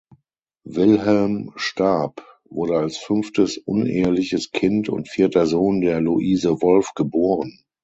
[0.63, 7.61] Wilhelm Staab wurde als fünftes uneheliches Kind und vierter Sohn der Luise Wolf geboren.